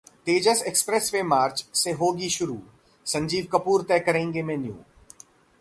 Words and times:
तेजस 0.25 0.63
express 0.67 1.09
मार्च 1.23 1.65
से 1.73 1.91
होगी 1.91 2.29
शुरू, 2.29 2.57
संजीव 3.05 3.47
कपूर 3.51 3.85
तय 3.89 3.99
करेंगे 3.99 4.43
मेन्यू 4.43 4.73